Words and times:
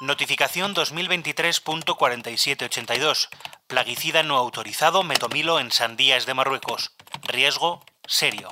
Notificación 0.00 0.74
2023.4782. 0.74 3.28
Plaguicida 3.66 4.22
no 4.22 4.38
autorizado 4.38 5.02
metomilo 5.02 5.60
en 5.60 5.70
sandías 5.70 6.24
de 6.24 6.32
Marruecos. 6.32 6.92
Riesgo 7.24 7.84
serio. 8.06 8.48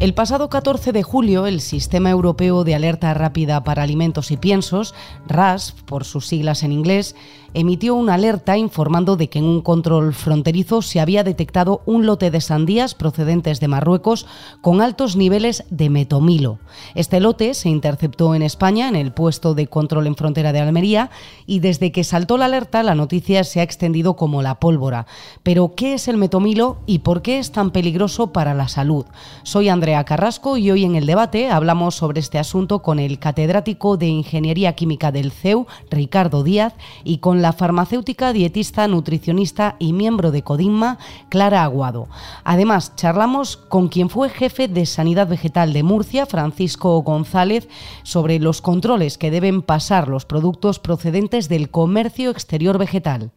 El 0.00 0.14
pasado 0.14 0.48
14 0.48 0.90
de 0.90 1.04
julio, 1.04 1.46
el 1.46 1.60
Sistema 1.60 2.10
Europeo 2.10 2.64
de 2.64 2.74
Alerta 2.74 3.14
Rápida 3.14 3.62
para 3.62 3.84
Alimentos 3.84 4.32
y 4.32 4.36
Piensos, 4.36 4.92
RASP 5.28 5.80
por 5.82 6.04
sus 6.04 6.26
siglas 6.26 6.64
en 6.64 6.72
inglés, 6.72 7.14
emitió 7.54 7.94
una 7.94 8.14
alerta 8.14 8.56
informando 8.56 9.16
de 9.16 9.28
que 9.28 9.38
en 9.38 9.44
un 9.44 9.60
control 9.60 10.14
fronterizo 10.14 10.82
se 10.82 11.00
había 11.00 11.24
detectado 11.24 11.82
un 11.86 12.06
lote 12.06 12.30
de 12.30 12.40
sandías 12.40 12.94
procedentes 12.94 13.60
de 13.60 13.68
Marruecos 13.68 14.26
con 14.60 14.80
altos 14.80 15.16
niveles 15.16 15.64
de 15.70 15.90
metomilo. 15.90 16.58
Este 16.94 17.20
lote 17.20 17.54
se 17.54 17.68
interceptó 17.68 18.34
en 18.34 18.42
España 18.42 18.88
en 18.88 18.96
el 18.96 19.12
puesto 19.12 19.54
de 19.54 19.66
control 19.66 20.06
en 20.06 20.16
frontera 20.16 20.52
de 20.52 20.60
Almería 20.60 21.10
y 21.46 21.60
desde 21.60 21.92
que 21.92 22.04
saltó 22.04 22.38
la 22.38 22.46
alerta 22.46 22.82
la 22.82 22.94
noticia 22.94 23.44
se 23.44 23.60
ha 23.60 23.62
extendido 23.62 24.16
como 24.16 24.42
la 24.42 24.56
pólvora. 24.56 25.06
Pero 25.42 25.74
¿qué 25.74 25.94
es 25.94 26.08
el 26.08 26.16
metomilo 26.16 26.78
y 26.86 27.00
por 27.00 27.22
qué 27.22 27.38
es 27.38 27.52
tan 27.52 27.70
peligroso 27.70 28.32
para 28.32 28.54
la 28.54 28.68
salud? 28.68 29.04
Soy 29.42 29.68
Andrea 29.68 30.04
Carrasco 30.04 30.56
y 30.56 30.70
hoy 30.70 30.84
en 30.84 30.96
el 30.96 31.06
debate 31.06 31.50
hablamos 31.50 31.96
sobre 31.96 32.20
este 32.20 32.38
asunto 32.38 32.82
con 32.82 32.98
el 32.98 33.18
catedrático 33.18 33.96
de 33.96 34.06
Ingeniería 34.06 34.74
Química 34.74 35.12
del 35.12 35.32
CEU, 35.32 35.66
Ricardo 35.90 36.42
Díaz, 36.42 36.74
y 37.04 37.18
con 37.18 37.41
la 37.42 37.52
farmacéutica, 37.52 38.32
dietista, 38.32 38.88
nutricionista 38.88 39.76
y 39.78 39.92
miembro 39.92 40.30
de 40.30 40.42
Codinma, 40.42 40.98
Clara 41.28 41.64
Aguado. 41.64 42.08
Además, 42.44 42.96
charlamos 42.96 43.56
con 43.56 43.88
quien 43.88 44.08
fue 44.08 44.30
jefe 44.30 44.68
de 44.68 44.86
Sanidad 44.86 45.28
Vegetal 45.28 45.72
de 45.72 45.82
Murcia, 45.82 46.24
Francisco 46.24 47.02
González, 47.02 47.68
sobre 48.04 48.38
los 48.38 48.62
controles 48.62 49.18
que 49.18 49.30
deben 49.30 49.62
pasar 49.62 50.08
los 50.08 50.24
productos 50.24 50.78
procedentes 50.78 51.48
del 51.48 51.68
comercio 51.68 52.30
exterior 52.30 52.78
vegetal. 52.78 53.32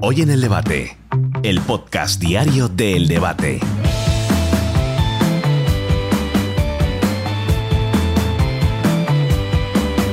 Hoy 0.00 0.22
en 0.22 0.30
el 0.30 0.40
debate, 0.40 0.96
el 1.42 1.60
podcast 1.60 2.20
diario 2.20 2.68
del 2.68 3.08
debate. 3.08 3.60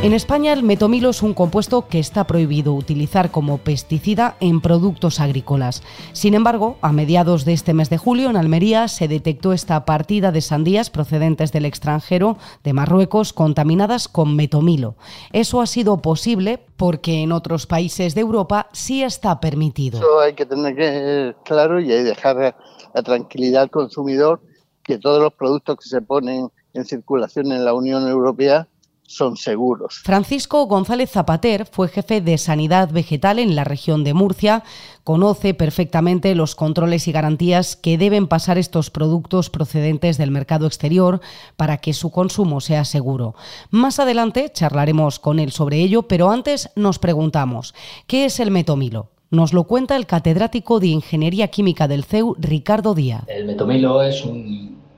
En 0.05 0.13
España 0.13 0.53
el 0.53 0.61
metomilo 0.61 1.09
es 1.09 1.23
un 1.23 1.33
compuesto 1.33 1.87
que 1.87 1.97
está 1.97 2.27
prohibido 2.27 2.75
utilizar 2.75 3.31
como 3.31 3.57
pesticida 3.57 4.37
en 4.39 4.61
productos 4.61 5.19
agrícolas. 5.19 5.81
Sin 6.13 6.35
embargo, 6.35 6.77
a 6.81 6.91
mediados 6.91 7.43
de 7.43 7.53
este 7.53 7.73
mes 7.73 7.89
de 7.89 7.97
julio 7.97 8.29
en 8.29 8.37
Almería 8.37 8.87
se 8.87 9.07
detectó 9.07 9.51
esta 9.51 9.83
partida 9.83 10.31
de 10.31 10.41
sandías 10.41 10.91
procedentes 10.91 11.51
del 11.51 11.65
extranjero 11.65 12.37
de 12.63 12.73
Marruecos 12.73 13.33
contaminadas 13.33 14.07
con 14.07 14.35
metomilo. 14.35 14.93
Eso 15.33 15.59
ha 15.59 15.65
sido 15.65 15.97
posible 16.03 16.59
porque 16.77 17.23
en 17.23 17.31
otros 17.31 17.65
países 17.65 18.13
de 18.13 18.21
Europa 18.21 18.69
sí 18.73 19.01
está 19.01 19.39
permitido. 19.39 19.97
Eso 19.97 20.19
hay 20.19 20.35
que 20.35 20.45
tener 20.45 21.35
claro 21.45 21.79
y 21.79 21.87
dejar 21.87 22.55
la 22.93 23.01
tranquilidad 23.01 23.63
al 23.63 23.71
consumidor 23.71 24.39
que 24.83 24.99
todos 24.99 25.19
los 25.19 25.33
productos 25.33 25.77
que 25.77 25.89
se 25.89 26.03
ponen 26.03 26.51
en 26.75 26.85
circulación 26.85 27.51
en 27.51 27.65
la 27.65 27.73
Unión 27.73 28.07
Europea 28.07 28.67
son 29.07 29.37
seguros. 29.37 30.01
Francisco 30.03 30.65
González 30.65 31.11
Zapater 31.11 31.65
fue 31.65 31.87
jefe 31.87 32.21
de 32.21 32.37
Sanidad 32.37 32.91
Vegetal 32.91 33.39
en 33.39 33.55
la 33.55 33.63
región 33.63 34.03
de 34.03 34.13
Murcia. 34.13 34.63
Conoce 35.03 35.53
perfectamente 35.53 36.33
los 36.35 36.55
controles 36.55 37.07
y 37.07 37.11
garantías 37.11 37.75
que 37.75 37.97
deben 37.97 38.27
pasar 38.27 38.57
estos 38.57 38.89
productos 38.89 39.49
procedentes 39.49 40.17
del 40.17 40.31
mercado 40.31 40.65
exterior 40.67 41.21
para 41.55 41.77
que 41.77 41.93
su 41.93 42.11
consumo 42.11 42.61
sea 42.61 42.85
seguro. 42.85 43.35
Más 43.69 43.99
adelante 43.99 44.51
charlaremos 44.51 45.19
con 45.19 45.39
él 45.39 45.51
sobre 45.51 45.81
ello, 45.81 46.03
pero 46.03 46.31
antes 46.31 46.69
nos 46.75 46.99
preguntamos, 46.99 47.75
¿qué 48.07 48.25
es 48.25 48.39
el 48.39 48.51
metomilo? 48.51 49.11
Nos 49.31 49.53
lo 49.53 49.65
cuenta 49.65 49.95
el 49.95 50.05
catedrático 50.05 50.79
de 50.79 50.87
Ingeniería 50.87 51.47
Química 51.49 51.87
del 51.87 52.05
CEU, 52.05 52.35
Ricardo 52.39 52.93
Díaz. 52.93 53.23
El 53.27 53.45
metomilo 53.45 54.01
es 54.01 54.23
un 54.23 54.54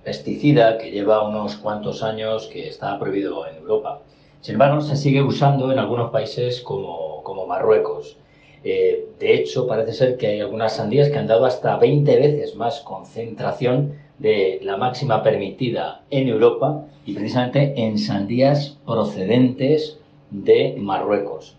pesticida 0.08 0.78
que 0.78 0.90
lleva 0.90 1.28
unos 1.28 1.58
cuantos 1.58 2.02
años 2.02 2.48
que 2.48 2.70
está 2.70 2.98
prohibido 2.98 3.46
en 3.46 3.58
Europa. 3.58 4.00
Sin 4.40 4.54
embargo, 4.54 4.80
se 4.80 4.96
sigue 4.96 5.22
usando 5.22 5.70
en 5.70 5.80
algunos 5.80 6.12
países 6.12 6.62
como, 6.62 7.22
como 7.24 7.46
Marruecos. 7.46 8.16
Eh, 8.64 9.10
de 9.20 9.36
hecho, 9.36 9.68
parece 9.68 9.92
ser 9.92 10.16
que 10.16 10.28
hay 10.28 10.40
algunas 10.40 10.78
sandías 10.78 11.10
que 11.10 11.18
han 11.18 11.28
dado 11.28 11.46
hasta 11.46 11.76
20 11.76 12.16
veces 12.16 12.56
más 12.56 12.80
concentración 12.80 13.96
de 14.18 14.62
la 14.64 14.78
máxima 14.78 15.24
permitida 15.24 16.04
en 16.10 16.30
Europa 16.30 16.86
y 17.06 17.14
precisamente 17.14 17.74
en 17.76 17.98
sandías 17.98 18.78
procedentes 18.86 20.00
de 20.32 20.78
Marruecos. 20.80 21.58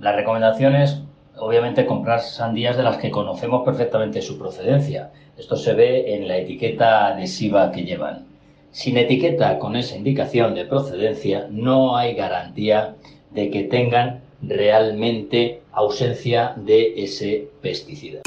La 0.00 0.10
recomendación 0.10 0.74
es, 0.74 1.02
obviamente, 1.38 1.86
comprar 1.86 2.20
sandías 2.20 2.76
de 2.76 2.82
las 2.82 2.96
que 2.98 3.10
conocemos 3.10 3.64
perfectamente 3.64 4.22
su 4.22 4.38
procedencia, 4.38 5.10
esto 5.36 5.56
se 5.56 5.74
ve 5.74 6.14
en 6.14 6.28
la 6.28 6.38
etiqueta 6.38 7.08
adhesiva 7.08 7.70
que 7.72 7.84
llevan. 7.84 8.26
Sin 8.70 8.96
etiqueta 8.96 9.58
con 9.58 9.76
esa 9.76 9.96
indicación 9.96 10.54
de 10.54 10.64
procedencia 10.64 11.46
no 11.50 11.96
hay 11.96 12.14
garantía 12.14 12.96
de 13.30 13.50
que 13.50 13.64
tengan 13.64 14.20
realmente 14.42 15.62
ausencia 15.72 16.54
de 16.56 17.04
ese 17.04 17.48
pesticida. 17.62 18.20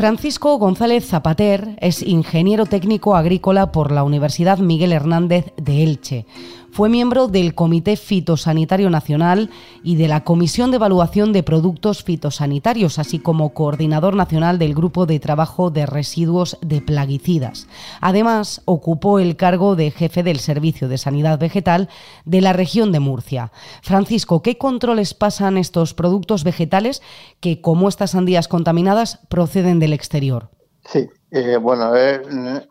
Francisco 0.00 0.56
González 0.56 1.04
Zapater 1.04 1.76
es 1.78 2.02
ingeniero 2.02 2.64
técnico 2.64 3.16
agrícola 3.16 3.70
por 3.70 3.92
la 3.92 4.02
Universidad 4.02 4.56
Miguel 4.56 4.92
Hernández 4.92 5.52
de 5.58 5.82
Elche. 5.82 6.26
Fue 6.72 6.88
miembro 6.88 7.26
del 7.26 7.56
Comité 7.56 7.96
Fitosanitario 7.96 8.90
Nacional 8.90 9.50
y 9.82 9.96
de 9.96 10.06
la 10.06 10.22
Comisión 10.22 10.70
de 10.70 10.76
Evaluación 10.76 11.32
de 11.32 11.42
Productos 11.42 12.04
Fitosanitarios, 12.04 13.00
así 13.00 13.18
como 13.18 13.54
coordinador 13.54 14.14
nacional 14.14 14.58
del 14.58 14.74
Grupo 14.74 15.04
de 15.04 15.18
Trabajo 15.18 15.70
de 15.70 15.84
Residuos 15.86 16.58
de 16.62 16.80
Plaguicidas. 16.80 17.66
Además, 18.00 18.62
ocupó 18.66 19.18
el 19.18 19.36
cargo 19.36 19.74
de 19.74 19.90
jefe 19.90 20.22
del 20.22 20.38
Servicio 20.38 20.88
de 20.88 20.98
Sanidad 20.98 21.40
Vegetal 21.40 21.88
de 22.24 22.40
la 22.40 22.52
región 22.52 22.92
de 22.92 23.00
Murcia. 23.00 23.50
Francisco, 23.82 24.40
¿qué 24.40 24.56
controles 24.56 25.12
pasan 25.12 25.58
estos 25.58 25.92
productos 25.92 26.44
vegetales 26.44 27.02
que, 27.40 27.60
como 27.60 27.88
estas 27.88 28.12
sandías 28.12 28.46
contaminadas, 28.46 29.18
proceden 29.28 29.80
del 29.80 29.92
exterior? 29.92 30.50
Sí, 30.84 31.08
eh, 31.32 31.56
bueno, 31.56 31.92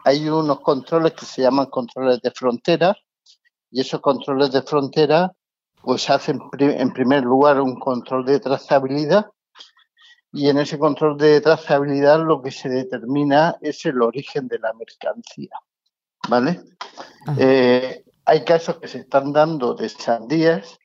hay 0.05 0.29
unos 0.29 0.61
controles 0.61 1.13
que 1.13 1.25
se 1.25 1.41
llaman 1.41 1.67
controles 1.67 2.21
de 2.21 2.31
frontera, 2.31 2.95
y 3.71 3.81
esos 3.81 4.01
controles 4.01 4.51
de 4.51 4.61
frontera 4.61 5.33
pues 5.81 6.09
hacen 6.09 6.39
en 6.59 6.93
primer 6.93 7.23
lugar 7.23 7.61
un 7.61 7.79
control 7.79 8.25
de 8.25 8.39
trazabilidad 8.39 9.27
y 10.31 10.49
en 10.49 10.57
ese 10.59 10.77
control 10.77 11.17
de 11.17 11.41
trazabilidad 11.41 12.19
lo 12.19 12.41
que 12.41 12.51
se 12.51 12.69
determina 12.69 13.57
es 13.61 13.85
el 13.85 14.01
origen 14.01 14.47
de 14.47 14.59
la 14.59 14.73
mercancía. 14.73 15.55
¿Vale? 16.27 16.61
Eh, 17.37 18.03
hay 18.25 18.43
casos 18.43 18.77
que 18.77 18.87
se 18.87 18.99
están 18.99 19.33
dando 19.33 19.73
de 19.73 19.89
sandías 19.89 20.77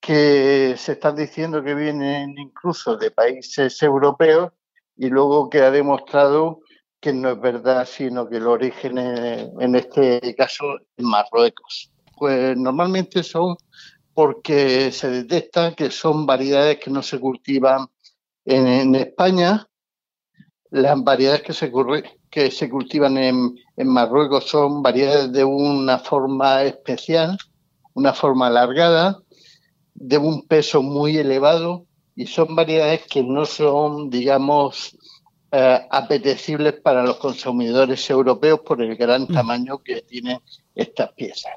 que 0.00 0.74
se 0.78 0.92
están 0.92 1.16
diciendo 1.16 1.62
que 1.62 1.74
vienen 1.74 2.38
incluso 2.38 2.96
de 2.96 3.10
países 3.10 3.82
europeos 3.82 4.52
y 4.96 5.08
luego 5.08 5.50
queda 5.50 5.70
demostrado 5.70 6.60
que 7.00 7.12
no 7.12 7.30
es 7.30 7.40
verdad, 7.40 7.86
sino 7.86 8.28
que 8.28 8.36
el 8.36 8.46
origen 8.46 8.98
en 8.98 9.74
este 9.74 10.34
caso 10.36 10.64
es 10.96 11.04
Marruecos. 11.04 11.92
Pues 12.18 12.56
normalmente 12.56 13.22
son 13.22 13.56
porque 14.14 14.90
se 14.90 15.10
detecta 15.10 15.74
que 15.74 15.90
son 15.90 16.26
variedades 16.26 16.78
que 16.78 16.90
no 16.90 17.02
se 17.02 17.20
cultivan 17.20 17.86
en, 18.44 18.94
España. 18.94 19.68
Las 20.70 21.02
variedades 21.02 21.42
que 21.42 21.52
se, 21.52 21.72
que 22.30 22.50
se 22.50 22.68
cultivan 22.68 23.16
en, 23.16 23.54
en 23.76 23.88
Marruecos 23.88 24.48
son 24.48 24.82
variedades 24.82 25.32
de 25.32 25.44
una 25.44 25.98
forma 25.98 26.64
especial, 26.64 27.38
una 27.94 28.12
forma 28.12 28.48
alargada, 28.48 29.22
de 29.94 30.18
un 30.18 30.46
peso 30.46 30.82
muy 30.82 31.16
elevado 31.16 31.86
y 32.14 32.26
son 32.26 32.56
variedades 32.56 33.02
que 33.06 33.22
no 33.22 33.46
son, 33.46 34.10
digamos, 34.10 34.96
eh, 35.50 35.86
apetecibles 35.90 36.74
para 36.80 37.02
los 37.02 37.16
consumidores 37.16 38.10
europeos 38.10 38.60
por 38.60 38.82
el 38.82 38.96
gran 38.96 39.22
mm. 39.22 39.32
tamaño 39.32 39.78
que 39.78 40.02
tienen 40.02 40.40
estas 40.74 41.12
piezas. 41.12 41.52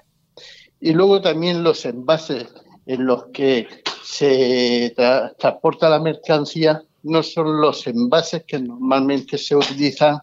Y 0.82 0.94
luego 0.94 1.22
también 1.22 1.64
los 1.64 1.86
envases 1.86 2.48
en 2.88 3.06
los 3.06 3.26
que 3.28 3.68
se 4.04 4.94
transporta 5.38 5.90
la 5.90 6.00
mercancía 6.00 6.84
no 7.04 7.22
son 7.22 7.62
los 7.62 7.86
envases 7.86 8.44
que 8.48 8.60
normalmente 8.60 9.38
se 9.38 9.56
utilizan 9.56 10.20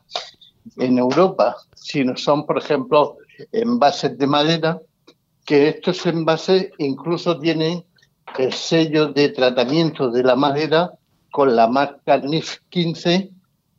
en 0.76 0.98
Europa, 0.98 1.56
sino 1.74 2.16
son, 2.16 2.44
por 2.44 2.58
ejemplo, 2.58 3.16
envases 3.52 4.18
de 4.18 4.26
madera, 4.26 4.82
que 5.44 5.68
estos 5.68 6.04
envases 6.06 6.70
incluso 6.78 7.38
tienen 7.38 7.84
el 8.36 8.52
sello 8.52 9.12
de 9.12 9.28
tratamiento 9.30 10.10
de 10.10 10.24
la 10.24 10.36
madera 10.36 10.92
con 11.30 11.54
la 11.54 11.68
marca 11.68 12.18
NIF 12.18 12.58
15 12.68 13.30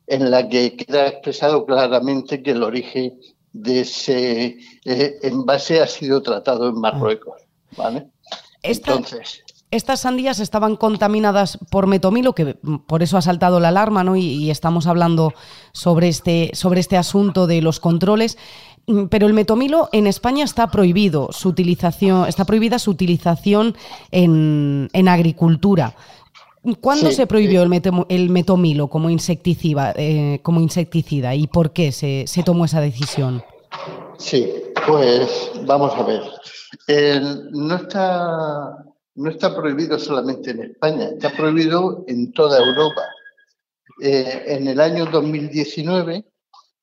en 0.06 0.30
la 0.30 0.48
que 0.48 0.76
queda 0.76 1.08
expresado 1.08 1.64
claramente 1.64 2.42
que 2.42 2.50
el 2.52 2.62
origen 2.62 3.20
de 3.52 3.80
ese 3.80 4.58
eh, 4.84 5.18
envase 5.22 5.80
ha 5.80 5.86
sido 5.86 6.22
tratado 6.22 6.68
en 6.68 6.80
Marruecos. 6.80 7.40
¿vale? 7.76 8.08
Entonces, 8.62 9.42
estas 9.70 10.00
sandías 10.00 10.40
estaban 10.40 10.76
contaminadas 10.76 11.58
por 11.70 11.86
metomilo, 11.86 12.34
que 12.34 12.56
por 12.86 13.02
eso 13.02 13.16
ha 13.16 13.22
saltado 13.22 13.60
la 13.60 13.68
alarma, 13.68 14.02
¿no? 14.02 14.16
Y, 14.16 14.50
estamos 14.50 14.86
hablando 14.86 15.32
sobre 15.72 16.08
este, 16.08 16.50
sobre 16.54 16.80
este 16.80 16.96
asunto 16.96 17.46
de 17.46 17.62
los 17.62 17.78
controles. 17.78 18.36
Mm, 18.86 19.04
pero 19.04 19.26
el 19.28 19.32
metomilo 19.32 19.88
en 19.92 20.06
España 20.08 20.44
está 20.44 20.70
prohibido 20.70 21.28
su 21.30 21.50
utilización, 21.50 22.26
está 22.26 22.44
prohibida 22.44 22.80
su 22.80 22.90
utilización 22.90 23.76
en, 24.10 24.88
agricultura. 25.08 25.94
¿Cuándo 26.80 27.10
se 27.10 27.26
prohibió 27.26 27.62
el, 27.62 27.70
el, 28.08 28.28
metomilo 28.28 28.88
como 28.88 29.08
insecticida, 29.08 29.94
eh, 29.96 30.40
como 30.42 30.60
insecticida 30.60 31.34
y 31.34 31.46
por 31.46 31.72
qué 31.72 31.90
se, 31.90 32.26
tomó 32.44 32.66
esa 32.66 32.80
decisión? 32.80 33.42
Sí, 34.18 34.52
pues 34.86 35.52
vamos 35.64 35.92
a 35.94 36.02
ver. 36.02 36.22
no 37.52 37.76
está 37.76 38.84
no 39.14 39.30
está 39.30 39.54
prohibido 39.54 39.98
solamente 39.98 40.50
en 40.50 40.62
España, 40.62 41.10
está 41.12 41.30
prohibido 41.30 42.04
en 42.06 42.32
toda 42.32 42.58
Europa. 42.58 43.02
Eh, 44.02 44.44
en 44.46 44.68
el 44.68 44.80
año 44.80 45.06
2019 45.06 46.24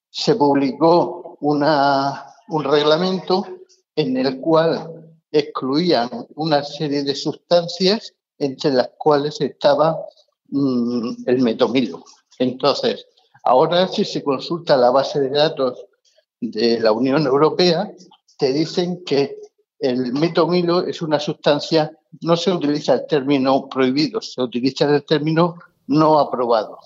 se 0.10 0.36
publicó 0.36 1.38
una, 1.42 2.26
un 2.50 2.64
reglamento 2.64 3.46
en 3.96 4.18
el 4.18 4.40
cual 4.40 5.16
excluían 5.32 6.10
una 6.36 6.64
serie 6.64 7.04
de 7.04 7.16
sustancias 7.16 8.14
entre 8.39 8.72
las 8.72 8.89
cuales 8.98 9.39
estaba 9.42 9.98
mm, 10.50 11.24
el 11.25 11.42
metomilo. 11.42 12.04
Entonces, 12.39 13.06
ahora 13.44 13.88
si 13.88 14.06
se 14.06 14.24
consulta 14.24 14.78
la 14.78 14.92
base 14.92 15.19
de 15.19 15.30
datos 15.30 15.86
de 16.39 16.80
la 16.80 16.92
Unión 16.92 17.25
Europea, 17.25 17.92
te 18.38 18.54
dicen 18.54 19.04
que 19.04 19.38
el 19.80 20.13
metomilo 20.13 20.86
es 20.86 21.01
una 21.01 21.19
sustancia, 21.19 21.92
no 22.22 22.36
se 22.36 22.51
utiliza 22.51 22.94
el 22.94 23.07
término 23.07 23.68
prohibido, 23.68 24.22
se 24.22 24.42
utiliza 24.42 24.86
el 24.86 25.04
término 25.06 25.56
no 25.88 26.19
aprobado. 26.19 26.80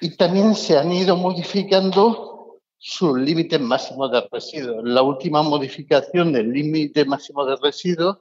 Y 0.00 0.16
también 0.16 0.54
se 0.54 0.76
han 0.78 0.92
ido 0.92 1.16
modificando 1.16 2.60
sus 2.78 3.16
límites 3.16 3.60
máximos 3.60 4.10
de 4.10 4.26
residuos. 4.30 4.82
La 4.84 5.02
última 5.02 5.42
modificación 5.42 6.32
del 6.32 6.52
límite 6.52 7.04
máximo 7.04 7.44
de 7.44 7.56
residuos 7.56 8.18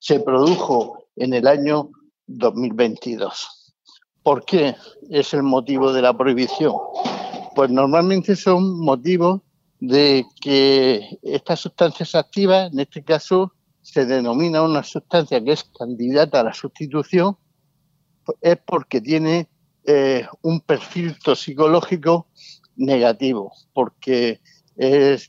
se 0.00 0.18
produjo 0.18 1.04
en 1.14 1.34
el 1.34 1.46
año 1.46 1.90
2022. 2.26 3.74
¿Por 4.22 4.44
qué 4.44 4.74
es 5.10 5.34
el 5.34 5.42
motivo 5.42 5.92
de 5.92 6.02
la 6.02 6.16
prohibición? 6.16 6.74
Pues 7.54 7.70
normalmente 7.70 8.34
son 8.34 8.80
motivos 8.80 9.42
de 9.78 10.24
que 10.40 11.18
estas 11.22 11.60
sustancias 11.60 12.14
activas, 12.14 12.72
en 12.72 12.80
este 12.80 13.04
caso, 13.04 13.52
se 13.82 14.06
denomina 14.06 14.62
una 14.62 14.82
sustancia 14.82 15.42
que 15.42 15.52
es 15.52 15.64
candidata 15.64 16.40
a 16.40 16.44
la 16.44 16.54
sustitución, 16.54 17.36
es 18.40 18.58
porque 18.64 19.00
tiene 19.00 19.48
eh, 19.84 20.26
un 20.42 20.60
perfil 20.60 21.18
toxicológico 21.18 22.28
negativo, 22.76 23.52
porque 23.72 24.40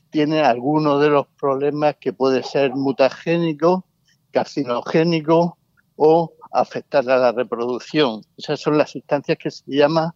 tiene 0.08 0.40
algunos 0.40 1.02
de 1.02 1.10
los 1.10 1.26
problemas 1.38 1.96
que 2.00 2.14
puede 2.14 2.42
ser 2.42 2.74
mutagénico, 2.74 3.84
carcinogénico 4.32 5.58
o 5.96 6.32
afectar 6.50 7.08
a 7.08 7.18
la 7.18 7.32
reproducción. 7.32 8.22
Esas 8.36 8.60
son 8.60 8.78
las 8.78 8.90
sustancias 8.90 9.38
que 9.38 9.50
se 9.50 9.62
llaman 9.66 10.10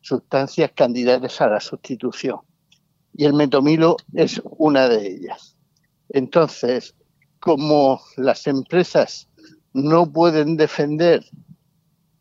sustancias 0.00 0.70
candidatas 0.74 1.40
a 1.40 1.48
la 1.48 1.60
sustitución 1.60 2.40
y 3.16 3.24
el 3.24 3.32
metomilo 3.32 3.96
es 4.12 4.40
una 4.44 4.88
de 4.88 5.06
ellas. 5.06 5.56
Entonces, 6.10 6.94
como 7.40 8.00
las 8.16 8.46
empresas 8.46 9.28
no 9.72 10.10
pueden 10.10 10.56
defender 10.56 11.24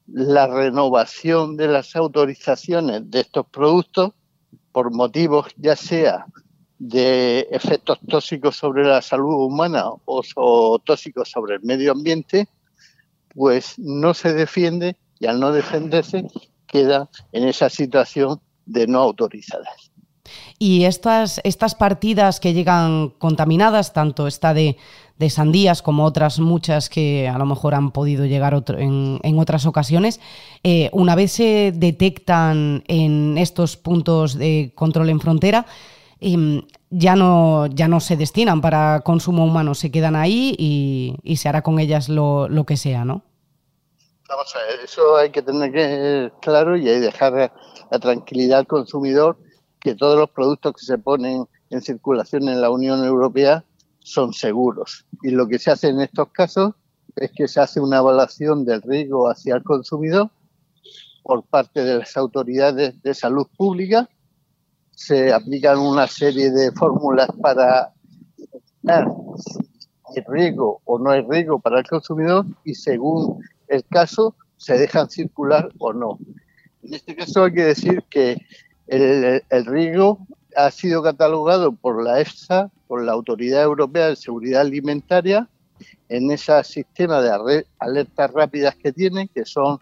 la 0.07 0.47
renovación 0.47 1.57
de 1.57 1.67
las 1.67 1.95
autorizaciones 1.95 3.09
de 3.09 3.21
estos 3.21 3.47
productos 3.47 4.11
por 4.71 4.93
motivos 4.93 5.47
ya 5.57 5.75
sea 5.75 6.25
de 6.79 7.47
efectos 7.51 7.99
tóxicos 8.07 8.57
sobre 8.57 8.85
la 8.85 9.01
salud 9.01 9.45
humana 9.45 9.85
o, 10.05 10.79
tóxicos 10.79 11.29
sobre 11.29 11.55
el 11.55 11.61
medio 11.61 11.91
ambiente, 11.91 12.47
pues 13.33 13.77
no 13.77 14.13
se 14.13 14.33
defiende 14.33 14.95
y 15.19 15.27
al 15.27 15.39
no 15.39 15.51
defenderse 15.51 16.27
queda 16.67 17.09
en 17.31 17.47
esa 17.47 17.69
situación 17.69 18.39
de 18.65 18.87
no 18.87 18.99
autorizadas. 18.99 19.91
Y 20.57 20.85
estas, 20.85 21.39
estas 21.43 21.75
partidas 21.75 22.39
que 22.39 22.53
llegan 22.53 23.09
contaminadas, 23.09 23.93
tanto 23.93 24.25
esta 24.27 24.53
de, 24.53 24.77
sandías 25.29 25.81
como 25.81 26.03
otras 26.03 26.39
muchas 26.39 26.89
que 26.89 27.27
a 27.27 27.37
lo 27.37 27.45
mejor 27.45 27.75
han 27.75 27.91
podido 27.91 28.25
llegar 28.25 28.63
en, 28.77 29.39
otras 29.39 29.65
ocasiones, 29.65 30.19
eh, 30.63 30.89
una 30.93 31.15
vez 31.15 31.33
se 31.33 31.71
detectan 31.73 32.83
en 32.87 33.37
estos 33.37 33.77
puntos 33.77 34.35
de 34.35 34.71
control 34.75 35.09
en 35.09 35.19
frontera, 35.19 35.67
em, 36.33 36.63
ya, 36.89 37.15
no, 37.15 37.67
ya 37.67 37.87
no 37.87 37.99
se 37.99 38.17
destinan 38.17 38.61
para 38.61 39.01
consumo 39.01 39.45
humano, 39.45 39.75
se 39.75 39.91
quedan 39.91 40.15
ahí 40.15 40.55
y, 40.57 41.35
se 41.37 41.49
hará 41.49 41.61
con 41.61 41.79
ellas 41.79 42.09
lo, 42.09 42.47
lo, 42.49 42.65
que 42.65 42.77
sea, 42.77 43.05
¿no? 43.05 43.23
Vamos 44.27 44.55
a 44.55 44.83
eso 44.83 45.17
hay 45.17 45.29
que 45.29 45.41
tener 45.41 45.71
que 45.71 46.31
claro 46.41 46.75
y 46.75 46.89
hay 46.89 46.99
dejar 46.99 47.53
la 47.91 47.99
tranquilidad 47.99 48.59
al 48.59 48.67
consumidor 48.67 49.37
que 49.79 49.93
todos 49.93 50.17
los 50.17 50.31
productos 50.31 50.73
que 50.73 50.85
se 50.85 50.97
ponen 50.97 51.45
en 51.69 51.81
circulación 51.81 52.49
en 52.49 52.59
la 52.59 52.71
Unión 52.71 53.05
Europea 53.05 53.63
son 53.99 54.33
seguros. 54.33 55.05
Y 55.21 55.31
lo 55.31 55.47
que 55.47 55.59
se 55.59 55.71
hace 55.71 55.89
en 55.89 56.01
estos 56.01 56.29
casos 56.29 56.73
es 57.15 57.31
que 57.31 57.47
se 57.47 57.59
hace 57.59 57.79
una 57.79 57.97
evaluación 57.97 58.65
del 58.65 58.81
riesgo 58.81 59.29
hacia 59.29 59.55
el 59.55 59.63
consumidor 59.63 60.29
por 61.23 61.43
parte 61.43 61.83
de 61.83 61.99
las 61.99 62.15
autoridades 62.17 63.01
de 63.01 63.13
salud 63.13 63.47
pública. 63.57 64.09
Se 64.95 65.33
aplican 65.33 65.77
una 65.77 66.07
serie 66.07 66.51
de 66.51 66.71
fórmulas 66.71 67.29
para 67.41 67.93
determinar 68.37 69.07
si 70.13 70.19
hay 70.19 70.25
riesgo 70.27 70.81
o 70.85 70.97
no 70.97 71.11
hay 71.11 71.21
riesgo 71.21 71.59
para 71.59 71.79
el 71.79 71.87
consumidor 71.87 72.45
y 72.63 72.73
según 72.73 73.39
el 73.67 73.83
caso 73.85 74.35
se 74.57 74.77
dejan 74.77 75.09
circular 75.09 75.69
o 75.79 75.93
no. 75.93 76.17
En 76.81 76.93
este 76.93 77.15
caso 77.15 77.43
hay 77.43 77.53
que 77.53 77.65
decir 77.65 78.03
que 78.09 78.37
el, 78.87 79.65
riesgo 79.65 80.19
ha 80.55 80.71
sido 80.71 81.03
catalogado 81.03 81.73
por 81.73 82.03
la 82.03 82.21
EFSA, 82.21 82.71
por 82.87 83.03
la 83.03 83.13
Autoridad 83.13 83.63
Europea 83.63 84.07
de 84.07 84.15
Seguridad 84.15 84.61
Alimentaria, 84.61 85.49
en 86.07 86.31
ese 86.31 86.63
sistema 86.63 87.21
de 87.21 87.65
alertas 87.79 88.31
rápidas 88.31 88.75
que 88.75 88.93
tiene, 88.93 89.27
que 89.27 89.45
son 89.45 89.79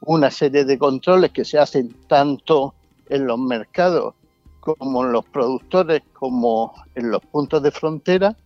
una 0.00 0.30
serie 0.30 0.64
de 0.64 0.78
controles 0.78 1.30
que 1.30 1.44
se 1.44 1.58
hacen 1.58 1.94
tanto 2.08 2.74
en 3.08 3.26
los 3.26 3.38
mercados 3.38 4.14
como 4.62 5.04
en 5.04 5.12
los 5.12 5.24
productores, 5.26 6.02
como 6.12 6.72
en 6.94 7.10
los 7.10 7.20
puntos 7.26 7.62
de 7.62 7.70
frontera, 7.70 8.36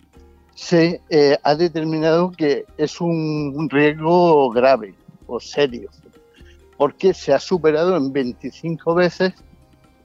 se 0.54 1.02
eh, 1.10 1.36
ha 1.42 1.54
determinado 1.54 2.32
que 2.32 2.64
es 2.78 3.00
un 3.00 3.68
riesgo 3.70 4.50
grave 4.50 4.94
o 5.26 5.38
serio, 5.38 5.90
porque 6.78 7.12
se 7.12 7.34
ha 7.34 7.38
superado 7.38 7.96
en 7.96 8.12
25 8.12 8.94
veces 8.94 9.34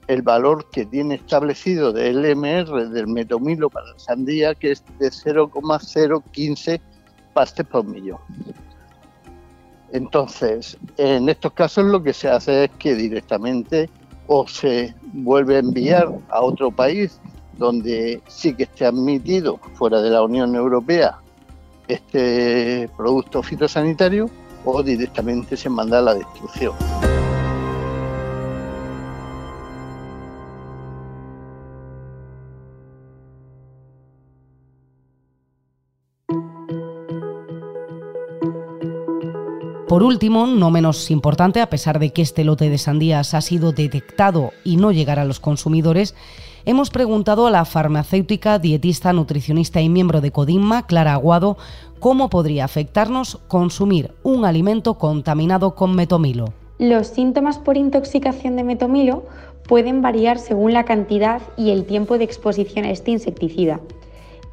el 0.08 0.22
valor 0.22 0.68
que 0.70 0.84
tiene 0.84 1.14
establecido 1.14 1.92
del 1.92 2.22
LMR 2.22 2.88
del 2.90 3.06
metomilo 3.06 3.70
para 3.70 3.86
la 3.92 3.98
sandía, 3.98 4.54
que 4.54 4.72
es 4.72 4.84
de 4.98 5.10
0,015 5.10 6.80
pastes 7.32 7.66
por 7.66 7.84
millón. 7.84 8.18
Entonces, 9.92 10.76
en 10.96 11.28
estos 11.28 11.52
casos 11.52 11.84
lo 11.84 12.02
que 12.02 12.12
se 12.12 12.28
hace 12.28 12.64
es 12.64 12.70
que 12.78 12.94
directamente 12.94 13.88
o 14.34 14.48
se 14.48 14.94
vuelve 15.12 15.56
a 15.56 15.58
enviar 15.58 16.08
a 16.30 16.40
otro 16.40 16.70
país 16.70 17.20
donde 17.58 18.22
sí 18.28 18.54
que 18.54 18.62
esté 18.62 18.86
admitido 18.86 19.58
fuera 19.74 20.00
de 20.00 20.08
la 20.08 20.22
Unión 20.22 20.56
Europea 20.56 21.18
este 21.86 22.88
producto 22.96 23.42
fitosanitario 23.42 24.30
o 24.64 24.82
directamente 24.82 25.54
se 25.54 25.68
manda 25.68 25.98
a 25.98 26.02
la 26.02 26.14
destrucción. 26.14 26.72
Por 39.92 40.04
último, 40.04 40.46
no 40.46 40.70
menos 40.70 41.10
importante, 41.10 41.60
a 41.60 41.68
pesar 41.68 41.98
de 41.98 42.14
que 42.14 42.22
este 42.22 42.44
lote 42.44 42.70
de 42.70 42.78
sandías 42.78 43.34
ha 43.34 43.42
sido 43.42 43.72
detectado 43.72 44.52
y 44.64 44.76
no 44.76 44.90
llegará 44.90 45.20
a 45.20 45.26
los 45.26 45.38
consumidores, 45.38 46.14
hemos 46.64 46.88
preguntado 46.88 47.46
a 47.46 47.50
la 47.50 47.66
farmacéutica, 47.66 48.58
dietista, 48.58 49.12
nutricionista 49.12 49.82
y 49.82 49.90
miembro 49.90 50.22
de 50.22 50.30
Codinma, 50.30 50.86
Clara 50.86 51.12
Aguado, 51.12 51.58
cómo 52.00 52.30
podría 52.30 52.64
afectarnos 52.64 53.38
consumir 53.48 54.12
un 54.22 54.46
alimento 54.46 54.94
contaminado 54.94 55.74
con 55.74 55.94
metomilo. 55.94 56.54
Los 56.78 57.08
síntomas 57.08 57.58
por 57.58 57.76
intoxicación 57.76 58.56
de 58.56 58.64
metomilo 58.64 59.26
pueden 59.68 60.00
variar 60.00 60.38
según 60.38 60.72
la 60.72 60.86
cantidad 60.86 61.42
y 61.58 61.70
el 61.70 61.84
tiempo 61.84 62.16
de 62.16 62.24
exposición 62.24 62.86
a 62.86 62.90
este 62.92 63.10
insecticida. 63.10 63.78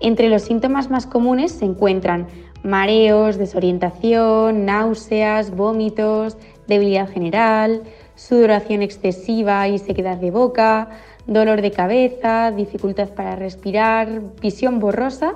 Entre 0.01 0.29
los 0.29 0.43
síntomas 0.43 0.89
más 0.89 1.05
comunes 1.05 1.51
se 1.53 1.65
encuentran 1.65 2.27
mareos, 2.63 3.37
desorientación, 3.37 4.65
náuseas, 4.65 5.55
vómitos, 5.55 6.37
debilidad 6.67 7.09
general, 7.09 7.83
sudoración 8.15 8.81
excesiva 8.81 9.67
y 9.67 9.79
sequedad 9.79 10.17
de 10.17 10.31
boca, 10.31 10.89
dolor 11.25 11.61
de 11.61 11.71
cabeza, 11.71 12.51
dificultad 12.51 13.09
para 13.09 13.35
respirar, 13.35 14.21
visión 14.41 14.79
borrosa 14.79 15.35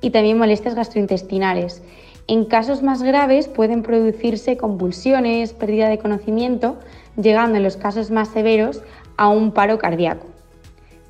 y 0.00 0.10
también 0.10 0.38
molestias 0.38 0.74
gastrointestinales. 0.74 1.82
En 2.26 2.46
casos 2.46 2.82
más 2.82 3.02
graves 3.02 3.48
pueden 3.48 3.82
producirse 3.82 4.56
convulsiones, 4.56 5.52
pérdida 5.52 5.88
de 5.88 5.98
conocimiento, 5.98 6.76
llegando 7.16 7.58
en 7.58 7.62
los 7.62 7.76
casos 7.76 8.10
más 8.10 8.28
severos 8.28 8.82
a 9.16 9.28
un 9.28 9.52
paro 9.52 9.78
cardíaco. 9.78 10.26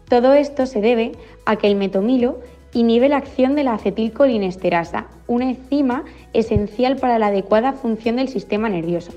Todo 0.09 0.35
esto 0.35 0.67
se 0.67 0.81
debe 0.81 1.13
a 1.47 1.57
que 1.57 1.67
el 1.67 1.77
metomilo 1.77 2.41
inhibe 2.75 3.09
la 3.09 3.17
acción 3.17 3.55
de 3.55 3.65
la 3.65 3.75
acetilcolinesterasa, 3.75 5.07
una 5.27 5.49
enzima 5.49 6.05
esencial 6.33 6.97
para 6.97 7.19
la 7.19 7.29
adecuada 7.29 7.73
función 7.73 8.17
del 8.17 8.29
sistema 8.29 8.69
nervioso. 8.69 9.13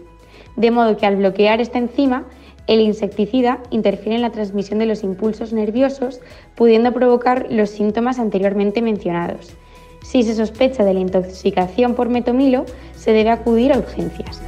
De 0.55 0.71
modo 0.71 0.95
que 0.95 1.05
al 1.05 1.17
bloquear 1.17 1.59
esta 1.59 1.79
enzima, 1.79 2.25
el 2.67 2.81
insecticida 2.81 3.59
interfiere 3.69 4.15
en 4.15 4.21
la 4.21 4.31
transmisión 4.31 4.79
de 4.79 4.85
los 4.85 5.03
impulsos 5.03 5.53
nerviosos, 5.53 6.19
pudiendo 6.55 6.93
provocar 6.93 7.47
los 7.49 7.69
síntomas 7.69 8.19
anteriormente 8.19 8.81
mencionados. 8.81 9.55
Si 10.03 10.23
se 10.23 10.35
sospecha 10.35 10.83
de 10.83 10.93
la 10.93 10.99
intoxicación 10.99 11.95
por 11.95 12.09
metomilo, 12.09 12.65
se 12.95 13.11
debe 13.11 13.29
acudir 13.29 13.73
a 13.73 13.77
urgencias. 13.77 14.41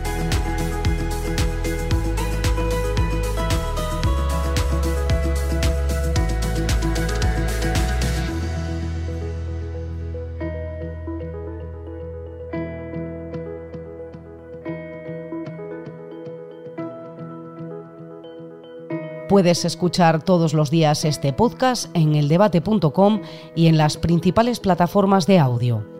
Puedes 19.30 19.64
escuchar 19.64 20.24
todos 20.24 20.56
los 20.56 20.72
días 20.72 21.06
este 21.06 21.34
podcast 21.34 21.96
en 21.96 22.16
eldebate.com 22.16 23.22
y 23.56 23.68
en 23.68 23.78
las 23.78 23.96
principales 23.96 24.60
plataformas 24.60 25.28
de 25.28 25.38
audio. 25.38 25.99